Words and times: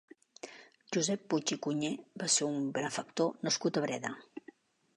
Josep 0.95 1.27
Puig 1.33 1.53
i 1.55 1.57
Cunyer 1.67 1.91
va 2.23 2.29
ser 2.37 2.47
un 2.53 2.57
benefactor 2.79 3.33
nascut 3.49 3.79
a 3.79 3.85
Breda. 3.85 4.15